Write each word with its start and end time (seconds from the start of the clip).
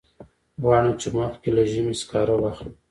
غواړم 0.63 0.93
چې 1.01 1.07
مخکې 1.17 1.49
له 1.55 1.63
ژمي 1.71 1.95
سکاره 2.01 2.35
واخلم. 2.37 2.73